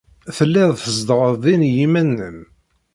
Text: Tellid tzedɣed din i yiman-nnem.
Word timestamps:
Tellid 0.37 0.69
tzedɣed 0.83 1.33
din 1.43 1.61
i 1.69 1.71
yiman-nnem. 1.75 2.37